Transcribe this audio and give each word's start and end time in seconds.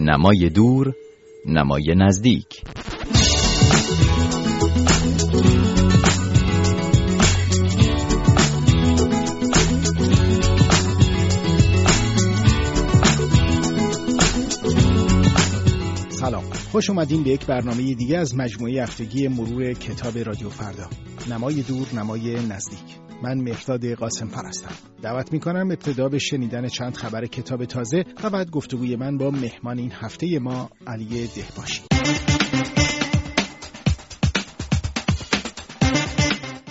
نمای 0.00 0.50
دور 0.50 0.94
نمای 1.46 1.94
نزدیک. 1.96 2.46
سلام. 16.10 16.44
خوش 16.72 16.90
اومدین 16.90 17.22
به 17.22 17.30
یک 17.30 17.46
برنامه 17.46 17.94
دیگه 17.94 18.18
از 18.18 18.36
مجموعه 18.36 18.82
هفتگی 18.82 19.28
مرور 19.28 19.72
کتاب 19.72 20.18
رادیو 20.18 20.48
فردا. 20.48 20.88
نمای 21.30 21.62
دور 21.62 21.86
نمای 21.94 22.34
نزدیک. 22.34 23.07
من 23.22 23.40
مهداد 23.40 23.86
قاسم 23.86 24.28
پرستم 24.28 24.74
دعوت 25.02 25.32
می‌کنم 25.32 25.70
ابتدا 25.70 26.08
به 26.08 26.18
شنیدن 26.18 26.66
چند 26.66 26.94
خبر 26.96 27.26
کتاب 27.26 27.64
تازه 27.64 28.04
و 28.24 28.30
بعد 28.30 28.50
گفتگوی 28.50 28.96
من 28.96 29.18
با 29.18 29.30
مهمان 29.30 29.78
این 29.78 29.92
هفته 29.92 30.38
ما 30.38 30.70
علی 30.86 31.26
دهباشی. 31.26 31.82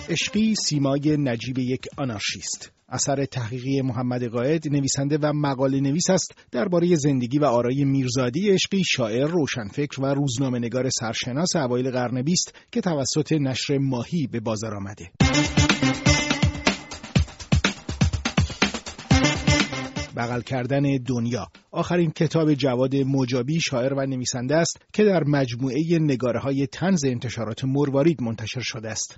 عشقی 0.08 0.54
سیمای 0.54 1.16
نجیب 1.18 1.58
یک 1.58 1.86
آنارشیست. 1.96 2.72
اثر 2.88 3.24
تحقیقی 3.24 3.82
محمد 3.82 4.24
قائد 4.24 4.68
نویسنده 4.68 5.18
و 5.22 5.32
مقاله 5.32 5.80
نویس 5.80 6.10
است. 6.10 6.34
درباره 6.52 6.94
زندگی 6.94 7.38
و 7.38 7.44
آرای 7.44 7.84
میرزادی 7.84 8.50
عشقی 8.50 8.84
شاعر 8.84 9.26
روشنفکر 9.26 10.00
و 10.00 10.06
روزنامه 10.06 10.58
نگار 10.58 10.90
سرشناس 10.90 11.56
اوایل 11.56 11.90
قرن 11.90 12.22
بیست 12.22 12.54
که 12.72 12.80
توسط 12.80 13.32
نشر 13.32 13.78
ماهی 13.78 14.26
به 14.26 14.40
بازار 14.40 14.74
آمده. 14.74 15.10
بغل 20.18 20.40
کردن 20.40 20.82
دنیا. 20.96 21.46
آخرین 21.70 22.10
کتاب 22.10 22.54
جواد 22.54 22.96
مجابی 22.96 23.60
شاعر 23.60 23.94
و 23.94 24.06
نویسنده 24.06 24.56
است 24.56 24.80
که 24.92 25.04
در 25.04 25.24
مجموعه 25.24 25.98
نگاره 26.00 26.40
های 26.40 26.66
تنز 26.66 27.04
انتشارات 27.04 27.64
مروارید 27.64 28.22
منتشر 28.22 28.60
شده 28.60 28.90
است. 28.90 29.16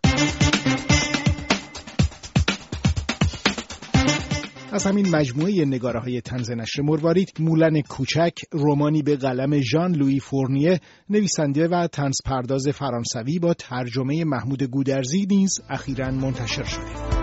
از 4.72 4.86
همین 4.86 5.08
مجموعه 5.08 5.64
نگاره 5.64 6.00
های 6.00 6.20
تنز 6.20 6.50
نشر 6.50 6.82
مروارید 6.82 7.32
مولن 7.40 7.80
کوچک 7.80 8.32
رومانی 8.52 9.02
به 9.02 9.16
قلم 9.16 9.60
ژان 9.60 9.94
لویی 9.94 10.20
فورنیه 10.20 10.80
نویسنده 11.10 11.68
و 11.68 11.86
تنز 11.86 12.16
پرداز 12.24 12.68
فرانسوی 12.68 13.38
با 13.38 13.54
ترجمه 13.54 14.24
محمود 14.24 14.62
گودرزی 14.62 15.26
نیز 15.30 15.60
اخیرا 15.68 16.10
منتشر 16.10 16.64
شده. 16.64 17.19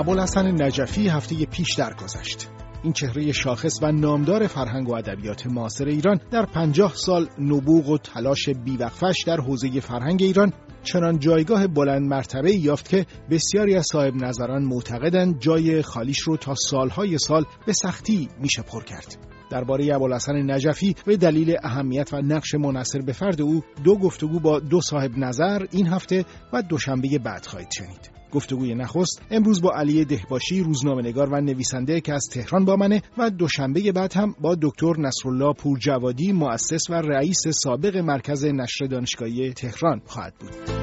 ابوالحسن 0.00 0.62
نجفی 0.62 1.08
هفته 1.08 1.46
پیش 1.46 1.74
درگذشت 1.74 2.48
این 2.82 2.92
چهره 2.92 3.32
شاخص 3.32 3.82
و 3.82 3.92
نامدار 3.92 4.46
فرهنگ 4.46 4.88
و 4.88 4.94
ادبیات 4.94 5.46
معاصر 5.46 5.84
ایران 5.84 6.20
در 6.30 6.46
پنجاه 6.46 6.92
سال 6.94 7.28
نبوغ 7.38 7.88
و 7.88 7.98
تلاش 7.98 8.48
بیوقفش 8.48 9.24
در 9.26 9.40
حوزه 9.40 9.80
فرهنگ 9.80 10.22
ایران 10.22 10.52
چنان 10.82 11.18
جایگاه 11.18 11.66
بلند 11.66 12.02
مرتبه 12.02 12.54
یافت 12.54 12.88
که 12.88 13.06
بسیاری 13.30 13.76
از 13.76 13.86
صاحب 13.92 14.14
نظران 14.14 14.62
معتقدند 14.62 15.40
جای 15.40 15.82
خالیش 15.82 16.18
رو 16.18 16.36
تا 16.36 16.54
سالهای 16.54 17.18
سال 17.18 17.44
به 17.66 17.72
سختی 17.72 18.28
میشه 18.38 18.62
پر 18.62 18.84
کرد. 18.84 19.16
درباره 19.50 19.94
ابوالحسن 19.94 20.50
نجفی 20.50 20.94
به 21.06 21.16
دلیل 21.16 21.56
اهمیت 21.62 22.12
و 22.12 22.16
نقش 22.16 22.54
منصر 22.54 23.00
به 23.00 23.12
فرد 23.12 23.40
او 23.40 23.62
دو 23.84 23.96
گفتگو 23.96 24.40
با 24.40 24.60
دو 24.60 24.80
صاحب 24.80 25.18
نظر 25.18 25.66
این 25.70 25.86
هفته 25.86 26.24
و 26.52 26.62
دوشنبه 26.62 27.18
بعد 27.18 27.46
خواهید 27.46 27.70
شنید. 27.70 28.19
گفتگوی 28.32 28.74
نخست 28.74 29.22
امروز 29.30 29.62
با 29.62 29.72
علی 29.76 30.04
دهباشی 30.04 30.62
روزنامه‌نگار 30.62 31.28
و 31.32 31.40
نویسنده 31.40 32.00
که 32.00 32.14
از 32.14 32.24
تهران 32.32 32.64
با 32.64 32.76
منه 32.76 33.02
و 33.18 33.30
دوشنبه 33.30 33.92
بعد 33.92 34.16
هم 34.16 34.34
با 34.40 34.56
دکتر 34.62 34.92
نصرالله 34.98 35.52
پورجوادی 35.52 36.32
مؤسس 36.32 36.90
و 36.90 36.94
رئیس 36.94 37.48
سابق 37.48 37.96
مرکز 37.96 38.44
نشر 38.44 38.86
دانشگاهی 38.86 39.52
تهران 39.52 40.02
خواهد 40.06 40.34
بود. 40.34 40.79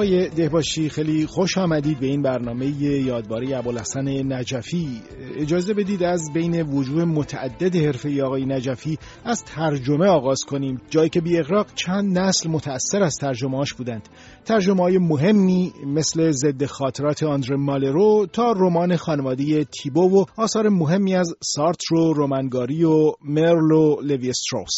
آقای 0.00 0.28
دهباشی 0.28 0.88
خیلی 0.88 1.26
خوش 1.26 1.58
آمدید 1.58 2.00
به 2.00 2.06
این 2.06 2.22
برنامه 2.22 2.66
یادباری 2.82 3.54
ابوالحسن 3.54 4.32
نجفی. 4.32 5.00
اجازه 5.36 5.74
بدید 5.74 6.02
از 6.02 6.22
بین 6.34 6.62
وجوه 6.62 7.04
متعدد 7.04 7.76
حرفه 7.76 8.22
آقای 8.22 8.46
نجفی 8.46 8.98
از 9.24 9.44
ترجمه 9.44 10.06
آغاز 10.06 10.40
کنیم. 10.48 10.80
جایی 10.90 11.08
که 11.08 11.20
بی 11.20 11.38
اغراق 11.38 11.66
چند 11.74 12.18
نسل 12.18 12.50
متأثر 12.50 13.02
از 13.02 13.14
ترجمه 13.20 13.64
بودند. 13.78 14.08
ترجمه 14.44 14.82
های 14.82 14.98
مهمی 14.98 15.72
مثل 15.86 16.30
ضد 16.30 16.64
خاطرات 16.64 17.22
آندر 17.22 17.54
مالرو 17.54 18.26
تا 18.32 18.52
رمان 18.52 18.96
خانواده 18.96 19.64
تیبو 19.64 20.00
و 20.00 20.24
آثار 20.36 20.68
مهمی 20.68 21.14
از 21.14 21.34
سارتر 21.42 21.94
و 21.94 22.12
رومنگاری 22.12 22.84
و 22.84 23.12
مرل 23.24 23.72
و 23.72 24.00
لوی 24.02 24.30
استروس 24.30 24.72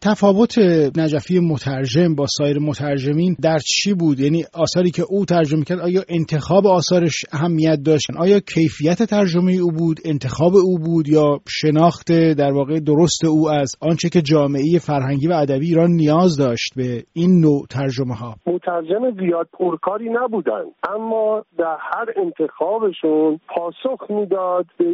تفاوت 0.00 0.58
نجفی 0.96 1.38
مترجم 1.38 2.14
با 2.14 2.26
سایر 2.38 2.58
مترجمین 2.58 3.36
در 3.42 3.58
چی 3.58 3.94
بود؟ 3.94 4.20
یعنی 4.20 4.44
آثاری 4.66 4.90
که 4.90 5.02
او 5.10 5.24
ترجمه 5.24 5.64
کرد 5.64 5.80
آیا 5.80 6.02
انتخاب 6.08 6.66
آثارش 6.66 7.16
اهمیت 7.32 7.78
داشت؟ 7.86 8.06
آیا 8.18 8.38
کیفیت 8.54 9.00
ترجمه 9.02 9.52
او 9.62 9.70
بود؟ 9.78 9.96
انتخاب 10.04 10.52
او 10.66 10.78
بود 10.86 11.08
یا 11.08 11.28
شناخت 11.48 12.08
در 12.42 12.52
واقع 12.52 12.80
درست 12.80 13.24
او 13.24 13.50
از 13.50 13.70
آنچه 13.90 14.08
که 14.08 14.20
جامعه 14.20 14.78
فرهنگی 14.86 15.28
و 15.28 15.32
ادبی 15.32 15.66
ایران 15.66 15.90
نیاز 15.90 16.36
داشت 16.38 16.70
به 16.76 17.02
این 17.12 17.40
نوع 17.40 17.60
ترجمه 17.70 18.14
ها 18.14 18.34
مترجم 18.46 19.10
زیاد 19.10 19.48
پرکاری 19.58 20.08
نبودن 20.10 20.64
اما 20.94 21.42
در 21.58 21.76
هر 21.80 22.06
انتخابشون 22.16 23.40
پاسخ 23.48 24.10
می‌داد 24.10 24.66
به 24.78 24.84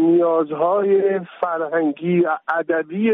نیازهای 0.00 1.20
فرهنگی 1.40 2.20
و 2.20 2.38
ادبی 2.58 3.12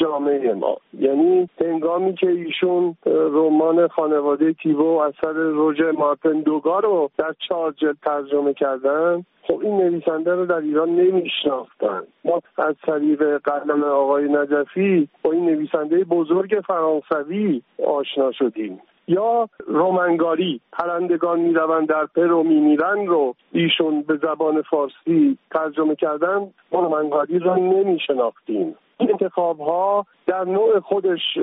جامعه 0.00 0.54
ما. 0.54 0.76
یعنی 0.98 1.48
هنگامی 1.60 2.14
که 2.14 2.28
ایشون 2.28 2.96
رمان 3.06 3.88
خانواده 3.88 4.52
تیبو 4.52 4.98
اثر 4.98 5.45
روژر 5.46 5.90
مارتن 5.90 6.40
دوگا 6.40 6.78
رو 6.78 7.10
در 7.18 7.34
چهار 7.48 7.72
جلد 7.72 7.96
ترجمه 8.04 8.54
کردن. 8.54 9.24
خب 9.42 9.60
این 9.62 9.76
نویسنده 9.76 10.34
رو 10.34 10.46
در 10.46 10.56
ایران 10.56 10.88
نمیشناختن. 10.88 12.02
ما 12.24 12.40
از 12.58 12.74
طریق 12.86 13.38
قلم 13.38 13.84
آقای 13.84 14.28
نجفی 14.28 15.08
با 15.22 15.32
این 15.32 15.46
نویسنده 15.46 16.04
بزرگ 16.04 16.60
فرانسوی 16.66 17.62
آشنا 17.86 18.32
شدیم. 18.32 18.80
یا 19.08 19.48
رومنگاری 19.66 20.60
پرندگان 20.72 21.40
می‌روند 21.40 21.88
در 21.88 22.06
پر 22.06 22.32
و 22.32 22.42
میمیرن 22.42 23.06
رو 23.06 23.34
ایشون 23.52 24.02
به 24.02 24.16
زبان 24.16 24.62
فارسی 24.62 25.38
ترجمه 25.50 25.94
کردن. 25.94 26.38
ما 26.72 26.80
رومنگاری 26.80 27.38
را 27.38 27.56
نمیشناختیم. 27.56 28.74
این 29.00 29.10
انتخاب 29.10 29.60
ها 29.60 30.06
در 30.26 30.44
نوع 30.44 30.80
خودش 30.80 31.38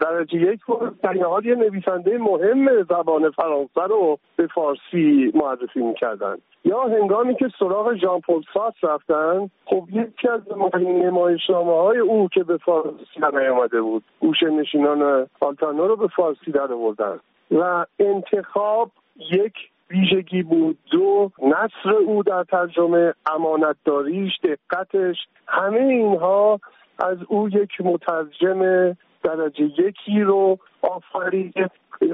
درجه 0.00 0.38
یک 0.38 0.64
بود. 0.64 1.00
در 1.00 1.24
حال 1.24 1.46
یه 1.46 1.54
نویسنده 1.54 2.18
مهم 2.18 2.82
زبان 2.82 3.30
فرانسه 3.30 3.82
رو 3.88 4.18
به 4.36 4.46
فارسی 4.46 5.32
معرفی 5.34 5.80
می‌کردن. 5.80 6.36
یا 6.64 6.82
هنگامی 6.82 7.34
که 7.34 7.48
سراغ 7.58 7.94
ژان 7.94 8.20
پل 8.20 8.40
ساس 8.54 8.74
رفتن 8.82 9.50
خب 9.64 9.88
یکی 9.92 10.28
از 10.28 10.40
نمایشنامه 10.78 11.72
های 11.72 11.98
او 11.98 12.28
که 12.28 12.44
به 12.44 12.56
فارسی 12.56 13.20
نیامده 13.32 13.80
بود 13.80 14.02
گوشه 14.20 14.50
نشینان 14.50 15.26
آلتانو 15.40 15.86
رو 15.86 15.96
به 15.96 16.08
فارسی 16.08 16.50
در 16.50 16.72
آوردن. 16.72 17.20
و 17.50 17.86
انتخاب 17.98 18.90
یک 19.16 19.52
ویژگی 19.90 20.42
بود. 20.42 20.78
دو 20.90 21.30
نصر 21.42 21.90
او 22.06 22.22
در 22.22 22.44
ترجمه 22.44 23.14
امانتداریش 23.26 24.32
دقتش. 24.42 25.16
همه 25.46 25.80
اینها 25.80 26.60
از 26.98 27.18
او 27.28 27.48
یک 27.48 27.70
مترجم 27.80 28.92
درجه 29.22 29.64
یکی 29.64 30.20
رو 30.20 30.58
آفرید 30.82 31.54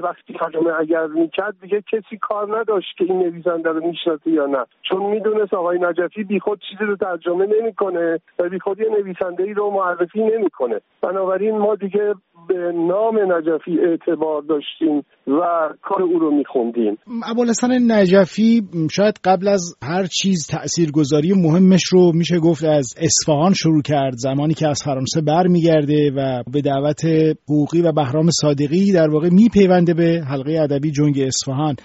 وقتی 0.03 0.33
ترجمه 0.39 0.71
اگر 0.79 1.05
می‌کرد 1.05 1.55
دیگه 1.61 1.83
کسی 1.91 2.17
کار 2.21 2.59
نداشت 2.59 2.97
که 2.97 3.03
این 3.03 3.19
نویسنده 3.19 3.69
رو 3.69 3.87
می‌شناسه 3.87 4.31
یا 4.31 4.45
نه. 4.45 4.65
چون 4.89 5.03
می‌دونست 5.11 5.53
آقای 5.53 5.79
نجفی 5.79 6.23
بیخود 6.23 6.59
چیزی 6.69 6.83
رو 6.83 6.95
ترجمه 6.95 7.45
نمی‌کنه 7.59 8.19
و 8.39 8.49
بیخود 8.49 8.79
یه 8.79 8.89
نویسنده 8.89 9.43
ای 9.43 9.53
رو 9.53 9.71
معرفی 9.71 10.19
نمی‌کنه. 10.23 10.79
بنابراین 11.01 11.57
ما 11.57 11.75
دیگه 11.75 12.13
به 12.47 12.71
نام 12.75 13.33
نجفی 13.33 13.79
اعتبار 13.79 14.41
داشتیم 14.41 14.97
و 15.27 15.69
کار 15.81 16.01
او 16.01 16.19
رو 16.19 16.31
میخوندیم. 16.31 16.97
ابوالحسن 17.31 17.91
نجفی 17.91 18.61
شاید 18.91 19.19
قبل 19.23 19.47
از 19.47 19.77
هر 19.83 20.03
چیز 20.03 20.47
تاثیرگذاری 20.51 21.33
مهمش 21.33 21.83
رو 21.91 22.11
میشه 22.13 22.39
گفت 22.39 22.63
از 22.63 22.95
اصفهان 23.01 23.53
شروع 23.53 23.81
کرد. 23.81 24.13
زمانی 24.13 24.53
که 24.53 24.67
از 24.67 24.81
فرانسه 24.85 25.21
برمیگرده 25.21 26.11
و 26.15 26.43
به 26.53 26.61
دعوت 26.61 27.01
حقوقی 27.49 27.81
و 27.81 27.91
بهرام 27.91 28.29
صادقی 28.29 28.91
در 28.93 29.09
واقع 29.09 29.29
میپیونده 29.77 29.93
به 29.93 30.25
حلقه 30.25 30.59
ادبی 30.61 30.91
جنگ 30.91 31.19
اصفهان 31.27 31.75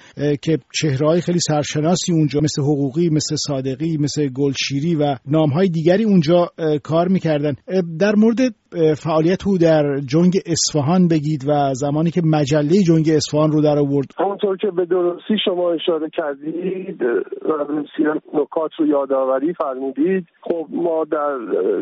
که 0.43 0.59
چهرههای 0.75 1.21
خیلی 1.21 1.39
سرشناسی 1.39 2.13
اونجا 2.13 2.41
مثل 2.43 2.63
حقوقی 2.63 3.09
مثل 3.09 3.37
صادقی 3.37 3.97
مثل 4.01 4.29
گلشیری 4.29 4.95
و 4.95 5.17
نامهای 5.27 5.69
دیگری 5.69 6.05
اونجا 6.05 6.49
کار 6.85 7.09
می‌کردن. 7.09 7.55
در 8.01 8.15
مورد 8.17 8.39
فعالیت 8.97 9.47
او 9.47 9.59
در 9.59 9.83
جنگ 10.07 10.33
اصفهان 10.47 11.09
بگید 11.09 11.45
و 11.49 11.75
زمانی 11.75 12.11
که 12.11 12.23
مجله 12.25 12.77
جنگ 12.89 13.09
اصفهان 13.17 13.53
رو 13.53 13.63
در 13.63 13.79
آورد. 13.79 14.07
همونطور 14.19 14.57
که 14.57 14.71
به 14.71 14.85
درستی 14.85 15.35
شما 15.45 15.73
اشاره 15.73 16.09
کردید 16.11 17.03
و 17.03 17.83
نکات 18.35 18.71
رو 18.79 18.87
یادآوری 18.87 19.55
فرمودید. 19.55 20.27
خب 20.43 20.67
ما 20.71 21.05
در 21.05 21.39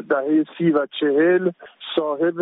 دهه 0.09 0.45
سی 0.59 0.71
و 0.71 0.87
چهل 1.01 1.51
صاحب 1.97 2.39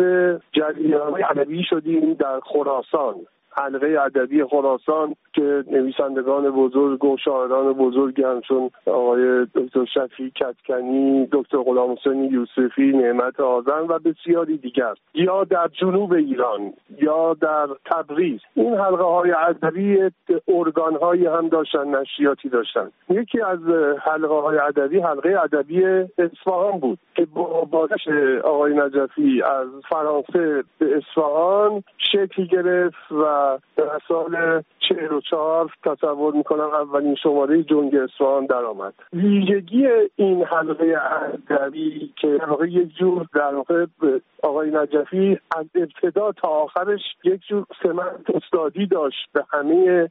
جریان 0.51 1.13
ادبی 1.31 1.63
شدیم 1.69 2.13
در 2.13 2.39
خراسان. 2.53 3.15
حلقه 3.51 3.97
ادبی 4.05 4.43
خراسان 4.43 5.15
که 5.33 5.63
نویسندگان 5.71 6.51
بزرگ 6.51 7.05
و 7.05 7.17
شاعران 7.17 7.73
بزرگی 7.73 8.23
همچون 8.23 8.69
آقای 8.85 9.45
دکتر 9.55 9.85
شفی 9.85 10.31
کتکنی 10.31 11.27
دکتر 11.31 11.57
غلام 11.57 11.91
حسین 11.91 12.23
یوسفی 12.23 12.91
نعمت 12.91 13.39
آزن 13.39 13.85
و 13.89 13.99
بسیاری 13.99 14.57
دیگر. 14.57 14.93
یا 15.13 15.43
در 15.43 15.67
جنوب 15.81 16.13
ایران 16.13 16.73
یا 17.01 17.33
در 17.33 17.67
تبریز. 17.85 18.39
این 18.53 18.73
حلقه 18.73 19.03
های 19.03 19.31
ادبی 19.31 19.97
ارگان 20.47 20.95
هایی 20.95 21.25
هم 21.25 21.47
داشتن 21.49 21.95
نشریاتی 21.95 22.49
داشتن. 22.49 22.91
یکی 23.09 23.41
از 23.41 23.59
حلقه 24.05 24.41
های 24.41 24.57
ادبی 24.57 24.99
حلقه 24.99 25.39
ادبی 25.43 25.83
اصفهان 26.17 26.79
بود 26.79 26.99
که 27.15 27.25
با 27.25 27.67
بازش 27.71 28.07
آقای 28.43 28.73
نجفی 28.73 29.41
از 29.41 29.67
فرانسه 29.89 30.63
به 30.79 30.97
اصفهان 30.97 31.83
شکل 31.97 32.45
گرفت 32.45 33.11
و 33.11 33.38
در 33.77 33.99
سال 34.07 34.63
چهل 34.89 35.13
و 35.13 35.21
چهار 35.21 35.69
تصور 35.83 36.33
می‌کنم 36.33 36.69
اولین 36.73 37.15
شماره 37.15 37.63
جنگ 37.63 37.95
اصفهان 37.95 38.45
درآمد. 38.45 38.93
ویژگی 39.13 39.87
این 40.15 40.43
حلقه 40.43 40.97
ادبی 41.49 42.13
که 42.21 42.27
در 42.27 42.49
واقع 42.49 42.67
یک 42.67 42.95
جور 42.95 43.25
در 43.33 43.55
واقع 43.55 43.85
آقای 44.43 44.71
نجفی 44.71 45.39
از 45.57 45.65
ابتدا 45.75 46.31
تا 46.31 46.47
آخرش 46.47 47.01
یک 47.23 47.41
جور 47.49 47.65
سمت 47.83 48.35
استادی 48.35 48.85
داشت 48.85 49.29
به 49.33 49.45
همه 49.49 50.09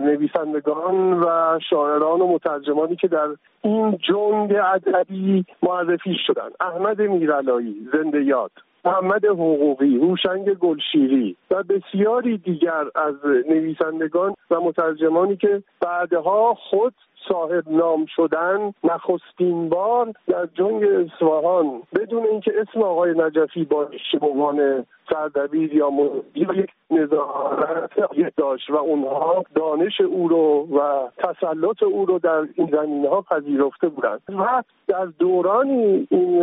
نویسندگان 0.00 1.12
و 1.12 1.58
شاعران 1.70 2.20
و 2.20 2.32
مترجمانی 2.32 2.96
که 2.96 3.08
در 3.08 3.28
این 3.62 3.98
جنگ 4.08 4.52
ادبی 4.54 5.44
معرفی 5.62 6.16
شدن. 6.26 6.48
احمد 6.60 7.00
میرالایی 7.00 7.88
زنده 7.92 8.24
یاد. 8.24 8.50
محمد 8.86 9.24
حقوقی، 9.24 9.96
هوشنگ 9.96 10.54
گلشیری 10.54 11.36
و 11.50 11.62
بسیاری 11.62 12.38
دیگر 12.38 12.84
از 12.94 13.14
نویسندگان 13.48 14.34
و 14.50 14.60
مترجمانی 14.60 15.36
که 15.36 15.62
بعدها 15.80 16.54
خود 16.54 16.94
صاحب 17.28 17.68
نام 17.68 18.06
شدن 18.16 18.72
نخستین 18.84 19.68
بار 19.68 20.12
در 20.28 20.46
جنگ 20.54 20.84
اصفهان 20.84 21.82
بدون 21.94 22.26
اینکه 22.26 22.52
اسم 22.60 22.82
آقای 22.82 23.14
نجفی 23.16 23.64
به 23.64 24.26
عنوان 24.26 24.86
سردبیر 25.10 25.74
یا 25.74 25.90
یک 26.34 26.70
نظارت 26.90 27.90
داشت 28.36 28.70
و 28.70 28.76
اونها 28.76 29.44
دانش 29.54 30.00
او 30.00 30.28
رو 30.28 30.68
و 30.78 31.08
تسلط 31.18 31.82
او 31.82 32.06
رو 32.06 32.18
در 32.18 32.46
این 32.54 32.68
زمینه 32.72 33.08
ها 33.08 33.20
پذیرفته 33.20 33.88
بودند. 33.88 34.20
و 34.28 34.62
در 34.88 35.04
دورانی 35.04 36.06
این 36.10 36.40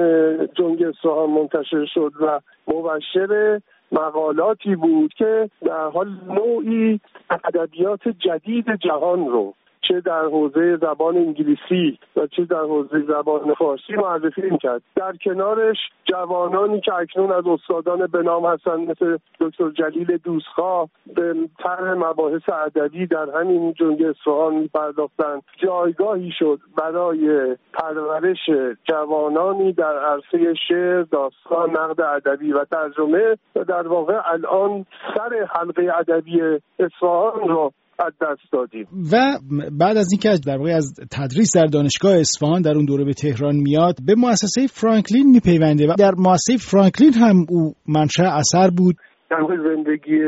جنگ 0.47 0.83
اصفهان 0.83 1.29
منتشر 1.29 1.85
شد 1.93 2.11
و 2.21 2.39
مبشر 2.67 3.61
مقالاتی 3.91 4.75
بود 4.75 5.13
که 5.13 5.49
در 5.65 5.87
حال 5.87 6.07
نوعی 6.27 6.99
ادبیات 7.29 8.07
جدید 8.07 8.75
جهان 8.75 9.27
رو 9.27 9.53
چه 9.87 10.01
در 10.01 10.25
حوزه 10.25 10.77
زبان 10.77 11.17
انگلیسی 11.17 11.99
و 12.15 12.27
چه 12.27 12.45
در 12.45 12.61
حوزه 12.61 13.01
زبان 13.07 13.53
فارسی 13.53 13.93
معرفی 13.93 14.41
می‌کرد. 14.41 14.81
در 14.95 15.13
کنارش 15.25 15.77
جوانانی 16.05 16.81
که 16.81 16.93
اکنون 16.93 17.31
از 17.31 17.47
استادان 17.47 18.07
به 18.07 18.21
نام 18.21 18.45
هستند 18.45 18.89
مثل 18.91 19.17
دکتر 19.39 19.69
جلیل 19.69 20.17
دوستخواه 20.17 20.89
به 21.15 21.35
طرح 21.63 21.93
مباحث 21.93 22.49
ادبی 22.49 23.07
در 23.07 23.27
همین 23.39 23.73
جنگ 23.73 24.03
اصفهان 24.03 24.55
میپرداختند 24.55 25.41
جایگاهی 25.57 26.31
شد 26.39 26.59
برای 26.77 27.55
پرورش 27.73 28.49
جوانانی 28.83 29.73
در 29.73 29.97
عرصه 29.97 30.53
شعر 30.67 31.01
داستان 31.01 31.69
نقد 31.69 32.01
ادبی 32.01 32.53
و 32.53 32.65
ترجمه. 32.65 33.37
و 33.55 33.63
در 33.63 33.87
واقع 33.87 34.19
الان 34.25 34.85
سر 35.15 35.47
حلقه 35.49 35.91
ادبی 35.99 36.41
اصفهان 36.79 37.49
رو 37.49 37.71
از 37.99 38.13
دست 38.21 38.51
دادیم. 38.51 38.87
و 39.11 39.39
بعد 39.79 39.97
از 39.97 40.07
اینکه 40.11 40.29
در 40.45 40.57
واقع 40.57 40.71
از 40.75 40.93
تدریس 41.11 41.55
در 41.55 41.65
دانشگاه 41.65 42.19
اصفهان 42.19 42.61
در 42.61 42.75
اون 42.75 42.85
دوره 42.85 43.05
به 43.05 43.13
تهران 43.13 43.55
میاد 43.55 43.95
به 44.05 44.15
مؤسسه 44.15 44.67
فرانکلین 44.67 45.31
میپیونده 45.31 45.87
و 45.87 45.95
در 45.97 46.11
مؤسسه 46.17 46.57
فرانکلین 46.57 47.13
هم 47.13 47.45
او 47.49 47.73
منشأ 47.87 48.23
اثر 48.23 48.69
بود. 48.77 48.95
در 49.29 49.37
زندگی 49.75 50.19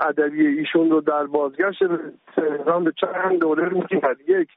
ادبی 0.00 0.46
ایشون 0.46 0.90
رو 0.90 1.00
در 1.00 1.24
بازگشت 1.24 1.82
تهران 2.36 2.84
به 2.84 2.92
چند 3.00 3.40
دوره 3.40 3.68
می‌گیرد 3.68 4.16
یک 4.28 4.48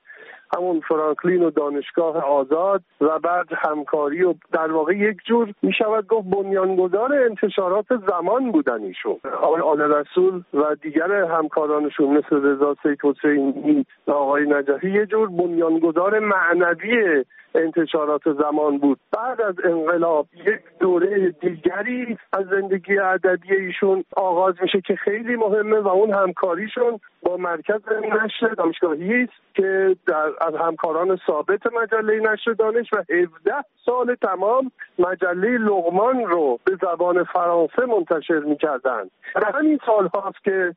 همون 0.56 0.80
فرانکلین 0.80 1.44
و 1.44 1.50
دانشگاه 1.50 2.18
آزاد 2.24 2.82
و 3.02 3.20
بعد 3.20 3.48
همکاری 3.52 4.24
و 4.24 4.34
در 4.52 4.72
واقع 4.72 4.98
یک 4.98 5.18
جور 5.26 5.54
می 5.62 5.74
شود 5.74 6.08
گفت 6.08 6.30
بنیانگذار 6.30 7.14
انتشارات 7.14 7.86
زمان 8.10 8.52
بودن 8.52 8.82
ایشون. 8.82 9.20
آقای 9.42 9.62
آل 9.62 9.82
رسول 9.82 10.44
و 10.54 10.76
دیگر 10.82 11.12
همکارانشون 11.12 12.18
مثل 12.18 12.44
رضا 12.44 12.76
سید 12.84 13.00
حسینی 13.04 13.86
و 14.08 14.12
آقای 14.12 14.44
نجفی 14.50 14.92
یه 14.92 15.06
جور 15.06 15.30
بنیانگذار 15.30 16.20
معنوی 16.20 17.24
انتشارات 17.56 18.22
زمان 18.34 18.78
بود. 18.78 19.00
بعد 19.12 19.42
از 19.42 19.56
انقلاب 19.64 20.28
یک 20.34 20.60
دوره 20.80 21.30
دیگری 21.30 22.18
از 22.34 22.46
زندگی 22.46 23.00
ادبی 23.00 23.56
ایشون 23.56 24.04
آغاز 24.16 24.56
میشه. 24.62 24.77
که 24.82 24.96
خیلی 24.96 25.36
مهمه 25.36 25.80
و 25.80 25.88
اون 25.88 26.14
همکاریشون 26.14 27.00
با 27.24 27.38
مرکز 27.38 27.82
نشر 28.24 28.54
دانشگاهی 28.58 29.24
است 29.24 29.34
که 29.54 29.96
در 30.08 30.32
از 30.42 30.56
همکاران 30.56 31.20
ثابت 31.28 31.62
مجله 31.74 32.20
نشر 32.20 32.52
دانش 32.52 32.94
و 32.94 33.04
17 33.10 33.54
سال 33.86 34.16
تمام 34.16 34.72
مجله 35.00 35.58
لغمان 35.58 36.26
رو 36.26 36.60
به 36.66 36.78
زبان 36.82 37.24
فرانسه 37.24 37.86
منتشر 37.86 38.40
می‌کردند. 38.40 39.12
در 39.36 39.52
همین 39.56 39.80
سال 39.86 40.08
هاست 40.08 40.44
که 40.44 40.76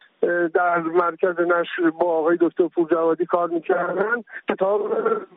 در 0.55 0.79
مرکز 0.79 1.41
نشر 1.41 1.91
با 1.91 2.19
آقای 2.19 2.39
دکتر 2.41 2.69
پورجوادی 2.69 3.27
کار 3.27 3.49
می‌کردن 3.49 4.23
کتاب 4.49 4.91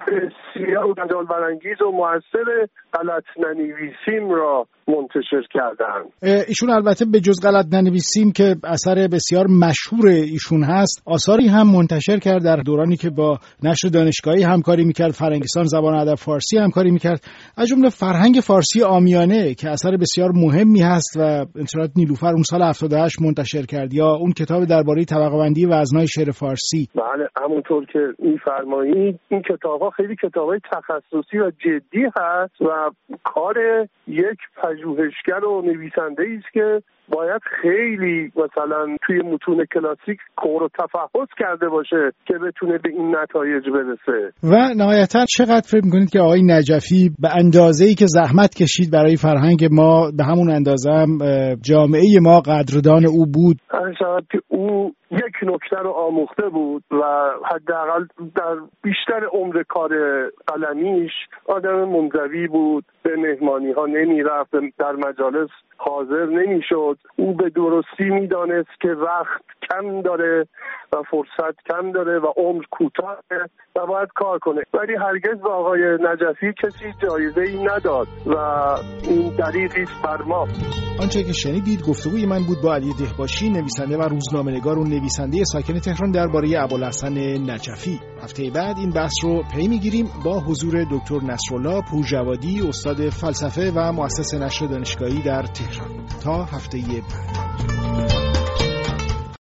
بسیار 0.07 0.85
و 0.85 0.93
گجال 0.93 1.25
برانگیز 1.25 1.81
و 1.81 1.91
موثر 1.91 2.67
غلط 2.93 3.23
ننویسیم 3.37 4.31
را 4.31 4.67
منتشر 4.87 5.47
کردن. 5.53 6.01
ایشون 6.47 6.69
البته 6.69 7.05
به 7.05 7.19
جز 7.19 7.45
غلط 7.45 7.65
ننویسیم 7.73 8.31
که 8.31 8.55
اثر 8.63 9.07
بسیار 9.07 9.47
مشهور 9.47 10.07
ایشون 10.07 10.63
هست. 10.63 11.03
آثاری 11.05 11.47
هم 11.47 11.67
منتشر 11.75 12.17
کرد 12.17 12.43
در 12.43 12.55
دورانی 12.55 12.95
که 12.95 13.09
با 13.09 13.37
نشر 13.63 13.87
دانشگاهی 13.87 14.43
همکاری 14.43 14.85
می‌کرد 14.85 15.11
فرنگستان 15.11 15.63
زبان 15.63 15.95
ادب 15.95 16.15
فارسی 16.15 16.57
همکاری 16.57 16.91
می‌کرد. 16.91 17.21
از 17.57 17.67
جمله 17.67 17.89
فرهنگ 17.89 18.35
فارسی 18.43 18.83
آمیانه 18.83 19.53
که 19.53 19.69
اثر 19.69 19.97
بسیار 19.97 20.31
مهمی 20.35 20.81
هست 20.81 21.17
و 21.19 21.45
انتشارات 21.55 21.91
نیلوفر 21.95 22.33
اون 22.33 22.43
سال 22.43 22.61
78 22.61 23.21
منتشر 23.21 23.65
کرد 23.65 23.93
یا 23.93 24.09
اون 24.15 24.31
کتاب 24.31 24.65
درباره 24.65 25.05
طبقه 25.05 25.37
بندی 25.37 25.65
وزنای 25.65 26.07
شعر 26.07 26.31
فارسی. 26.31 26.87
بله 26.95 27.27
همونطور 27.41 27.85
که 27.85 27.99
میفرمایید 28.19 29.19
این 29.29 29.41
کتاب 29.41 29.81
ها 29.81 29.89
خیلی 29.89 30.15
کتاب 30.23 30.49
های 30.49 30.59
تخصصی 30.71 31.39
و 31.39 31.51
جدی 31.51 32.03
هست 32.17 32.61
و 32.61 32.91
کار 33.23 33.55
یک 34.07 34.37
پژوهشگر 34.73 35.45
و 35.45 35.61
نویسنده 35.61 36.27
است 36.37 36.53
که 36.53 36.83
باید 37.09 37.41
خیلی 37.61 38.31
مثلا 38.35 38.97
توی 39.05 39.19
متون 39.21 39.65
کلاسیک 39.73 40.19
کور 40.35 40.63
و 40.63 40.69
تفحص 40.79 41.27
کرده 41.39 41.69
باشه 41.69 42.11
که 42.25 42.33
بتونه 42.33 42.77
به 42.77 42.89
این 42.89 43.15
نتایج 43.15 43.63
برسه. 43.69 44.33
و 44.43 44.55
نهایتا 44.77 45.25
چقدر 45.25 45.67
فکر 45.71 45.85
می‌کنید 45.85 46.09
که 46.09 46.19
آقای 46.19 46.41
نجفی 46.45 47.11
به 47.19 47.29
اندازه 47.37 47.85
ای 47.85 47.93
که 47.93 48.05
زحمت 48.07 48.55
کشید 48.55 48.91
برای 48.93 49.15
فرهنگ 49.15 49.67
ما 49.71 50.11
به 50.17 50.23
همون 50.23 50.49
اندازه 50.51 50.91
هم 50.91 51.17
جامعه 51.61 52.19
ما 52.21 52.39
قدردان 52.39 53.05
او 53.05 53.25
بود؟ 53.33 53.57
شاید 53.99 54.27
که 54.31 54.39
او 54.47 54.93
یک 55.11 55.35
نکته 55.43 55.77
رو 55.77 55.91
آموخته 55.91 56.49
بود 56.49 56.83
و 56.91 57.03
حداقل 57.45 58.05
در 58.35 58.55
بیشتر 58.83 59.25
عمر 59.33 59.63
کار 59.63 59.91
قلمیش 60.47 61.11
آدم 61.45 61.83
منزوی 61.89 62.47
بود 62.47 62.85
به 63.03 63.15
مهمانی 63.17 63.71
ها 63.71 63.85
نمی 63.85 64.23
رفت 64.23 64.51
در 64.79 64.91
مجالس 64.91 65.49
حاضر 65.77 66.25
نمی‌شد. 66.25 66.92
او 67.15 67.33
به 67.33 67.49
درستی 67.49 68.09
می‌دانست 68.09 68.81
که 68.81 68.89
وقت 68.89 69.43
کم 69.69 70.01
داره 70.01 70.47
و 70.93 71.03
فرصت 71.11 71.55
کم 71.69 71.91
داره 71.91 72.19
و 72.19 72.25
عمر 72.37 72.63
کوتاه 72.71 73.17
و 73.75 73.85
باید 73.85 74.09
کار 74.15 74.39
کنه. 74.39 74.61
ولی 74.73 74.95
هرگز 74.95 75.41
به 75.43 75.49
آقای 75.49 75.81
نجفی 76.01 76.53
کسی 76.63 76.93
جایزه 77.03 77.41
ای 77.41 77.63
نداد 77.63 78.07
و 78.25 78.35
این 79.09 79.35
دریقی 79.35 79.85
بر 80.03 80.21
ما. 80.21 80.47
آنچه 81.01 81.23
که 81.23 81.33
شنیدید 81.33 81.81
گفتگوی 81.87 82.25
من 82.25 82.45
بود 82.47 82.57
با 82.63 82.75
علی 82.75 82.93
دهباشی 82.99 83.49
نویسنده 83.49 83.97
و 83.97 84.01
روزنامه‌نگار 84.01 84.79
و 84.79 84.83
نویسنده 84.83 85.43
ساکن 85.43 85.79
تهران 85.79 86.11
درباره 86.11 86.47
ابوالحسن 86.63 87.17
نجفی. 87.51 87.99
هفته 88.23 88.43
بعد 88.55 88.77
این 88.77 88.89
بحث 88.89 89.13
رو 89.23 89.43
پی 89.55 89.67
می‌گیریم 89.67 90.05
با 90.25 90.39
حضور 90.39 90.73
دکتر 90.91 91.19
نصرالله 91.25 91.81
پورجوادی 91.91 92.61
استاد 92.67 93.09
فلسفه 93.09 93.71
و 93.75 93.91
مؤسس 93.91 94.33
نشر 94.41 94.65
دانشگاهی 94.65 95.21
در 95.21 95.43
تهران. 95.43 95.89
تا 96.23 96.43
هفته 96.43 96.77
بعد. 96.77 98.12